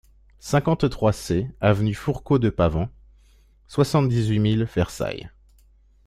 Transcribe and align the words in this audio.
cinquante-trois 0.39 1.13
C 1.13 1.45
avenue 1.61 1.93
Fourcault 1.93 2.39
de 2.39 2.49
Pavant, 2.49 2.89
soixante-dix-huit 3.67 4.39
mille 4.39 4.63
Versailles 4.63 5.29